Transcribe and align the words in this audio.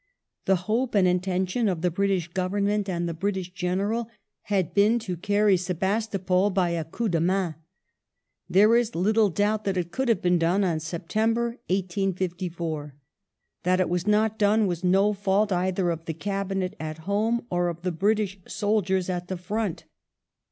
The 0.45 0.55
hope 0.65 0.95
and 0.95 1.07
intention 1.07 1.67
of 1.67 1.83
the 1.83 1.91
British 1.91 2.27
Government 2.29 2.89
and 2.89 3.07
the 3.07 3.13
British 3.13 3.51
General 3.53 4.09
had 4.45 4.73
been 4.73 4.97
to 4.97 5.15
cany 5.15 5.57
Sebastopol 5.57 6.49
by 6.49 6.69
a 6.71 6.83
coup 6.83 7.07
de 7.07 7.19
main. 7.21 7.53
There 8.49 8.75
is 8.75 8.95
little 8.95 9.29
doubt 9.29 9.63
that 9.65 9.77
it 9.77 9.91
could 9.91 10.09
have 10.09 10.19
been 10.19 10.39
done 10.39 10.63
in 10.63 10.79
September, 10.79 11.49
1854. 11.69 12.95
That 13.61 13.79
it 13.79 13.89
was 13.89 14.07
not 14.07 14.39
done 14.39 14.65
was 14.65 14.83
no 14.83 15.13
fault 15.13 15.51
either 15.51 15.91
of 15.91 16.05
the 16.05 16.15
Cabinet 16.15 16.75
at 16.79 16.97
home 17.05 17.45
or 17.51 17.67
of 17.67 17.83
the 17.83 17.91
English 17.91 18.39
soldiers 18.47 19.07
at 19.07 19.27
the 19.27 19.37
front. 19.37 19.83